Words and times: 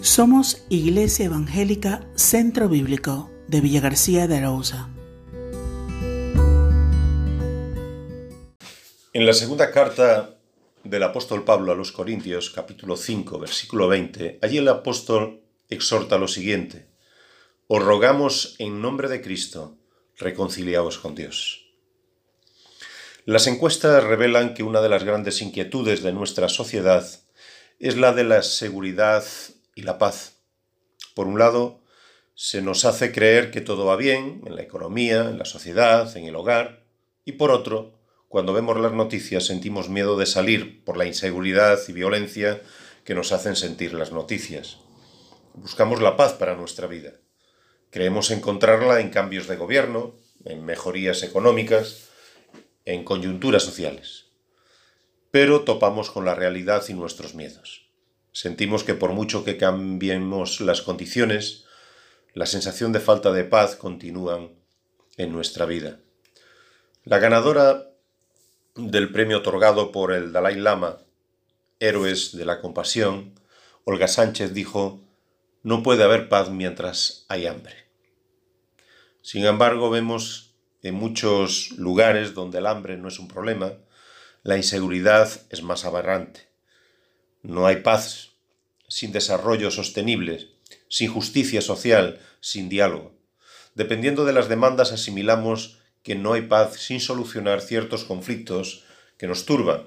Somos 0.00 0.64
Iglesia 0.68 1.26
Evangélica 1.26 2.06
Centro 2.14 2.68
Bíblico 2.68 3.32
de 3.48 3.60
Villa 3.60 3.80
García 3.80 4.28
de 4.28 4.36
Arauza. 4.36 4.88
En 9.12 9.26
la 9.26 9.32
segunda 9.32 9.72
carta 9.72 10.38
del 10.84 11.02
apóstol 11.02 11.44
Pablo 11.44 11.72
a 11.72 11.74
los 11.74 11.90
Corintios, 11.90 12.50
capítulo 12.50 12.96
5, 12.96 13.40
versículo 13.40 13.88
20, 13.88 14.38
allí 14.40 14.58
el 14.58 14.68
apóstol 14.68 15.42
exhorta 15.68 16.16
lo 16.16 16.28
siguiente, 16.28 16.86
Os 17.66 17.82
rogamos 17.82 18.54
en 18.60 18.80
nombre 18.80 19.08
de 19.08 19.20
Cristo, 19.20 19.78
reconciliaos 20.16 20.98
con 20.98 21.16
Dios. 21.16 21.72
Las 23.24 23.48
encuestas 23.48 24.04
revelan 24.04 24.54
que 24.54 24.62
una 24.62 24.80
de 24.80 24.88
las 24.90 25.02
grandes 25.02 25.42
inquietudes 25.42 26.04
de 26.04 26.12
nuestra 26.12 26.48
sociedad 26.48 27.04
es 27.80 27.96
la 27.96 28.12
de 28.12 28.22
la 28.24 28.42
seguridad 28.42 29.24
y 29.78 29.82
la 29.82 29.96
paz. 29.96 30.38
Por 31.14 31.28
un 31.28 31.38
lado, 31.38 31.84
se 32.34 32.62
nos 32.62 32.84
hace 32.84 33.12
creer 33.12 33.52
que 33.52 33.60
todo 33.60 33.86
va 33.86 33.94
bien 33.94 34.42
en 34.44 34.56
la 34.56 34.62
economía, 34.62 35.20
en 35.30 35.38
la 35.38 35.44
sociedad, 35.44 36.16
en 36.16 36.24
el 36.24 36.34
hogar, 36.34 36.82
y 37.24 37.32
por 37.32 37.52
otro, 37.52 37.96
cuando 38.26 38.52
vemos 38.52 38.76
las 38.80 38.92
noticias 38.92 39.46
sentimos 39.46 39.88
miedo 39.88 40.18
de 40.18 40.26
salir 40.26 40.84
por 40.84 40.96
la 40.96 41.06
inseguridad 41.06 41.78
y 41.86 41.92
violencia 41.92 42.60
que 43.04 43.14
nos 43.14 43.30
hacen 43.30 43.54
sentir 43.54 43.94
las 43.94 44.10
noticias. 44.10 44.78
Buscamos 45.54 46.02
la 46.02 46.16
paz 46.16 46.32
para 46.32 46.56
nuestra 46.56 46.88
vida. 46.88 47.12
Creemos 47.90 48.32
encontrarla 48.32 48.98
en 48.98 49.10
cambios 49.10 49.46
de 49.46 49.56
gobierno, 49.56 50.16
en 50.44 50.64
mejorías 50.64 51.22
económicas, 51.22 52.08
en 52.84 53.04
coyunturas 53.04 53.62
sociales. 53.62 54.26
Pero 55.30 55.60
topamos 55.60 56.10
con 56.10 56.24
la 56.24 56.34
realidad 56.34 56.82
y 56.88 56.94
nuestros 56.94 57.36
miedos. 57.36 57.87
Sentimos 58.38 58.84
que 58.84 58.94
por 58.94 59.14
mucho 59.14 59.42
que 59.42 59.56
cambiemos 59.56 60.60
las 60.60 60.80
condiciones, 60.80 61.64
la 62.34 62.46
sensación 62.46 62.92
de 62.92 63.00
falta 63.00 63.32
de 63.32 63.42
paz 63.42 63.74
continúan 63.74 64.52
en 65.16 65.32
nuestra 65.32 65.66
vida. 65.66 65.98
La 67.02 67.18
ganadora 67.18 67.90
del 68.76 69.10
premio 69.10 69.38
otorgado 69.38 69.90
por 69.90 70.12
el 70.12 70.32
Dalai 70.32 70.54
Lama, 70.54 70.98
Héroes 71.80 72.36
de 72.36 72.44
la 72.44 72.60
Compasión, 72.60 73.34
Olga 73.82 74.06
Sánchez 74.06 74.54
dijo, 74.54 75.00
no 75.64 75.82
puede 75.82 76.04
haber 76.04 76.28
paz 76.28 76.48
mientras 76.48 77.26
hay 77.28 77.48
hambre. 77.48 77.88
Sin 79.20 79.46
embargo, 79.46 79.90
vemos 79.90 80.54
en 80.84 80.94
muchos 80.94 81.72
lugares 81.72 82.34
donde 82.34 82.58
el 82.58 82.66
hambre 82.66 82.98
no 82.98 83.08
es 83.08 83.18
un 83.18 83.26
problema, 83.26 83.72
la 84.44 84.56
inseguridad 84.56 85.28
es 85.50 85.64
más 85.64 85.84
aberrante. 85.84 86.47
No 87.42 87.66
hay 87.66 87.76
paz 87.76 88.30
sin 88.88 89.12
desarrollo 89.12 89.70
sostenible, 89.70 90.48
sin 90.88 91.10
justicia 91.10 91.60
social, 91.60 92.20
sin 92.40 92.68
diálogo. 92.68 93.12
Dependiendo 93.74 94.24
de 94.24 94.32
las 94.32 94.48
demandas 94.48 94.92
asimilamos 94.92 95.78
que 96.02 96.14
no 96.14 96.32
hay 96.32 96.42
paz 96.42 96.74
sin 96.76 97.00
solucionar 97.00 97.60
ciertos 97.60 98.04
conflictos 98.04 98.84
que 99.18 99.26
nos 99.26 99.44
turban. 99.44 99.82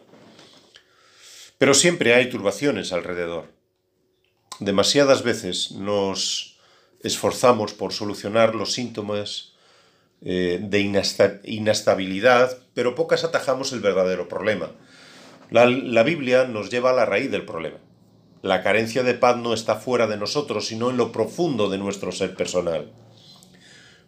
Pero 1.57 1.73
siempre 1.73 2.13
hay 2.13 2.29
turbaciones 2.29 2.93
alrededor. 2.93 3.51
Demasiadas 4.59 5.23
veces 5.23 5.71
nos 5.71 6.59
esforzamos 7.01 7.73
por 7.73 7.93
solucionar 7.93 8.55
los 8.55 8.73
síntomas 8.73 9.53
eh, 10.21 10.59
de 10.61 10.79
inestabilidad, 11.43 12.59
pero 12.73 12.93
pocas 12.93 13.23
atajamos 13.23 13.73
el 13.73 13.79
verdadero 13.79 14.27
problema. 14.27 14.71
La 15.51 16.03
Biblia 16.03 16.45
nos 16.45 16.69
lleva 16.69 16.91
a 16.91 16.93
la 16.93 17.05
raíz 17.05 17.29
del 17.29 17.45
problema. 17.45 17.77
La 18.41 18.63
carencia 18.63 19.03
de 19.03 19.13
paz 19.13 19.37
no 19.37 19.53
está 19.53 19.75
fuera 19.75 20.07
de 20.07 20.17
nosotros, 20.17 20.67
sino 20.67 20.89
en 20.89 20.97
lo 20.97 21.11
profundo 21.11 21.69
de 21.69 21.77
nuestro 21.77 22.11
ser 22.11 22.35
personal. 22.35 22.91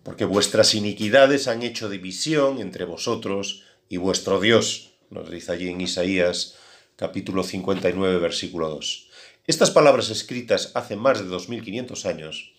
Porque 0.03 0.25
vuestras 0.25 0.73
iniquidades 0.73 1.47
han 1.47 1.61
hecho 1.61 1.89
división 1.89 2.59
entre 2.59 2.85
vosotros 2.85 3.63
y 3.89 3.97
vuestro 3.97 4.39
Dios, 4.39 4.93
nos 5.09 5.29
dice 5.29 5.51
allí 5.51 5.69
en 5.69 5.81
Isaías 5.81 6.55
capítulo 6.95 7.43
59, 7.43 8.19
versículo 8.19 8.69
2. 8.69 9.09
Estas 9.45 9.69
palabras 9.69 10.09
escritas 10.09 10.71
hace 10.73 10.95
más 10.95 11.19
de 11.19 11.25
2500 11.25 12.05
años 12.05 12.53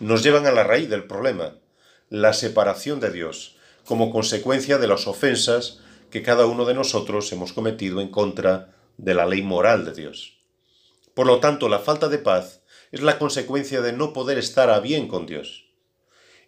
nos 0.00 0.24
llevan 0.24 0.46
a 0.46 0.52
la 0.52 0.64
raíz 0.64 0.88
del 0.88 1.04
problema, 1.04 1.54
la 2.10 2.32
separación 2.32 2.98
de 2.98 3.12
Dios, 3.12 3.56
como 3.84 4.10
consecuencia 4.10 4.78
de 4.78 4.88
las 4.88 5.06
ofensas 5.06 5.80
que 6.10 6.22
cada 6.22 6.46
uno 6.46 6.64
de 6.64 6.74
nosotros 6.74 7.30
hemos 7.32 7.52
cometido 7.52 8.00
en 8.00 8.08
contra 8.08 8.74
de 8.96 9.14
la 9.14 9.26
ley 9.26 9.42
moral 9.42 9.84
de 9.84 9.94
Dios. 9.94 10.38
Por 11.14 11.26
lo 11.26 11.40
tanto, 11.40 11.68
la 11.68 11.78
falta 11.78 12.08
de 12.08 12.18
paz 12.18 12.62
es 12.92 13.00
la 13.02 13.18
consecuencia 13.18 13.80
de 13.80 13.92
no 13.92 14.12
poder 14.12 14.38
estar 14.38 14.70
a 14.70 14.80
bien 14.80 15.08
con 15.08 15.26
Dios. 15.26 15.66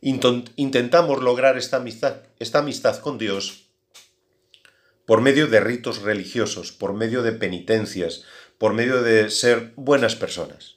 Intentamos 0.00 1.22
lograr 1.22 1.58
esta 1.58 1.76
amistad, 1.76 2.22
esta 2.38 2.60
amistad 2.60 2.98
con 3.00 3.18
Dios 3.18 3.66
por 5.10 5.20
medio 5.22 5.48
de 5.48 5.58
ritos 5.58 6.02
religiosos, 6.02 6.70
por 6.70 6.92
medio 6.94 7.22
de 7.22 7.32
penitencias, 7.32 8.22
por 8.58 8.74
medio 8.74 9.02
de 9.02 9.28
ser 9.30 9.72
buenas 9.74 10.14
personas. 10.14 10.76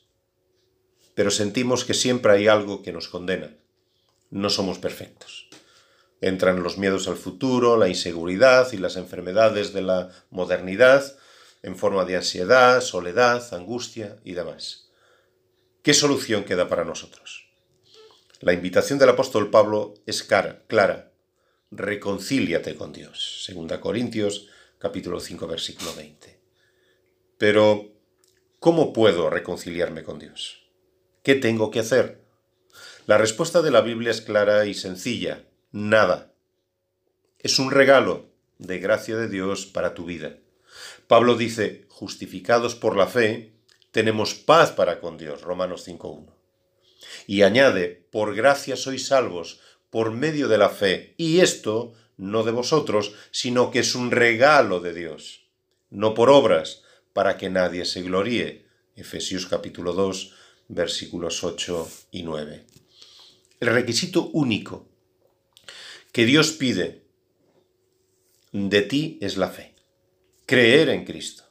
Pero 1.14 1.30
sentimos 1.30 1.86
que 1.86 1.94
siempre 1.94 2.34
hay 2.34 2.48
algo 2.48 2.82
que 2.82 2.92
nos 2.92 3.08
condena. 3.08 3.56
No 4.32 4.50
somos 4.50 4.80
perfectos. 4.80 5.50
Entran 6.23 6.63
los 6.63 6.78
miedos 6.78 7.09
al 7.09 7.17
futuro, 7.17 7.75
la 7.75 7.89
inseguridad 7.89 8.72
y 8.72 8.78
las 8.78 8.95
enfermedades 8.95 9.73
de 9.73 9.81
la 9.81 10.09
modernidad 10.29 11.17
en 11.63 11.75
forma 11.75 12.06
de 12.06 12.16
ansiedad, 12.16 12.79
soledad, 12.79 13.53
angustia 13.53 14.16
y 14.23 14.31
demás. 14.31 14.89
¿Qué 15.81 15.94
solución 15.94 16.45
queda 16.45 16.69
para 16.69 16.85
nosotros? 16.85 17.50
La 18.39 18.53
invitación 18.53 19.00
del 19.00 19.09
apóstol 19.09 19.50
Pablo 19.50 19.95
es 20.06 20.23
clara. 20.23 21.11
Reconcíliate 21.72 22.75
con 22.75 22.94
Dios. 22.94 23.44
Segunda 23.44 23.81
Corintios 23.81 24.47
capítulo 24.78 25.19
5 25.19 25.45
versículo 25.45 25.94
20. 25.94 26.40
Pero, 27.38 27.91
¿cómo 28.61 28.94
puedo 28.94 29.29
reconciliarme 29.29 30.03
con 30.03 30.19
Dios? 30.19 30.72
¿Qué 31.22 31.35
tengo 31.35 31.69
que 31.69 31.81
hacer? 31.81 32.23
La 33.07 33.17
respuesta 33.17 33.61
de 33.61 33.72
la 33.72 33.81
Biblia 33.81 34.11
es 34.11 34.22
clara 34.22 34.66
y 34.66 34.73
sencilla. 34.73 35.44
Nada. 35.75 36.31
Es 37.39 37.57
un 37.57 37.72
regalo 37.72 38.29
de 38.59 38.78
gracia 38.78 39.17
de 39.17 39.28
Dios 39.28 39.66
para 39.66 39.95
tu 39.95 40.06
vida. 40.06 40.38
Pablo 41.07 41.35
dice, 41.35 41.88
justificados 41.89 42.75
por 42.75 42.95
la 42.95 43.07
fe, 43.07 43.53
tenemos 43.89 44.35
paz 44.35 44.72
para 44.72 45.00
con 45.00 45.17
Dios, 45.17 45.41
Romanos 45.41 45.88
5.1. 45.88 46.31
Y 47.25 47.41
añade, 47.41 48.06
por 48.11 48.35
gracia 48.35 48.75
sois 48.75 49.07
salvos, 49.07 49.61
por 49.89 50.11
medio 50.11 50.47
de 50.47 50.59
la 50.59 50.69
fe, 50.69 51.16
y 51.17 51.39
esto 51.39 51.95
no 52.17 52.44
de 52.44 52.51
vosotros, 52.51 53.16
sino 53.31 53.72
que 53.72 53.79
es 53.79 53.95
un 53.95 54.11
regalo 54.11 54.79
de 54.79 54.94
Dios, 54.94 55.47
no 55.90 56.13
por 56.13 56.29
obras, 56.29 56.84
para 57.13 57.35
que 57.35 57.50
nadie 57.50 57.85
se 57.85 58.03
gloríe. 58.03 58.67
Efesios 58.95 59.47
capítulo 59.47 59.94
2, 59.94 60.35
versículos 60.67 61.44
8 61.44 61.90
y 62.11 62.22
9. 62.22 62.63
El 63.59 63.67
requisito 63.69 64.29
único 64.34 64.93
que 66.13 66.25
Dios 66.25 66.51
pide 66.51 67.03
de 68.53 68.81
ti 68.84 69.18
es 69.19 69.35
la 69.35 69.50
fe 69.50 69.74
creer 70.46 70.90
en 70.90 71.06
Cristo, 71.06 71.44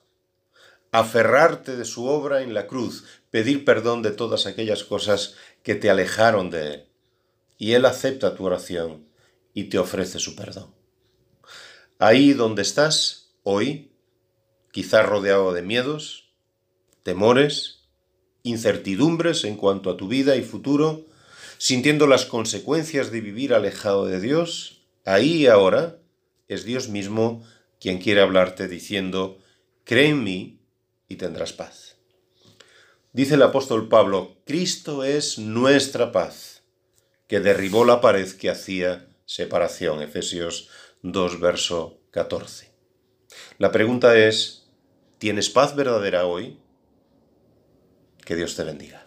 aferrarte 0.92 1.76
de 1.76 1.84
su 1.84 2.06
obra 2.06 2.42
en 2.42 2.54
la 2.54 2.68
cruz, 2.68 3.04
pedir 3.30 3.64
perdón 3.64 4.02
de 4.02 4.12
todas 4.12 4.46
aquellas 4.46 4.84
cosas 4.84 5.34
que 5.64 5.74
te 5.74 5.90
alejaron 5.90 6.50
de 6.50 6.74
Él. 6.74 6.88
Y 7.58 7.72
Él 7.72 7.86
acepta 7.86 8.36
tu 8.36 8.44
oración 8.44 9.08
y 9.52 9.64
te 9.64 9.78
ofrece 9.78 10.20
su 10.20 10.36
perdón. 10.36 10.72
Ahí 11.98 12.32
donde 12.32 12.62
estás, 12.62 13.34
hoy, 13.42 13.90
quizás 14.70 15.04
rodeado 15.04 15.52
de 15.52 15.62
miedos, 15.62 16.32
temores, 17.02 17.88
incertidumbres 18.44 19.42
en 19.42 19.56
cuanto 19.56 19.90
a 19.90 19.96
tu 19.96 20.06
vida 20.06 20.37
y 20.37 20.42
futuro, 20.42 21.06
sintiendo 21.62 22.09
las 22.09 22.26
consecuencias 22.26 23.12
de 23.12 23.20
vivir 23.20 23.55
alejado 23.55 24.06
de 24.06 24.19
Dios, 24.19 24.82
ahí 25.05 25.43
y 25.43 25.47
ahora 25.47 26.00
es 26.49 26.64
Dios 26.64 26.88
mismo 26.88 27.47
quien 27.79 27.99
quiere 27.99 28.20
hablarte 28.20 28.67
diciendo, 28.67 29.38
cree 29.85 30.09
en 30.09 30.25
mí 30.25 30.59
y 31.06 31.14
tendrás 31.14 31.53
paz. 31.53 31.99
Dice 33.12 33.35
el 33.35 33.43
apóstol 33.43 33.88
Pablo, 33.88 34.38
Cristo 34.44 35.05
es 35.05 35.38
nuestra 35.38 36.11
paz, 36.11 36.64
que 37.29 37.38
derribó 37.38 37.85
la 37.85 38.00
pared 38.00 38.29
que 38.32 38.50
hacía 38.50 39.09
separación. 39.25 40.03
Efesios 40.03 40.69
2, 41.03 41.38
verso 41.38 42.00
14. 42.11 42.73
La 43.59 43.70
pregunta 43.70 44.19
es, 44.19 44.67
¿tienes 45.19 45.49
paz 45.49 45.76
verdadera 45.76 46.26
hoy? 46.26 46.59
Que 48.25 48.35
Dios 48.35 48.56
te 48.56 48.64
bendiga. 48.64 49.03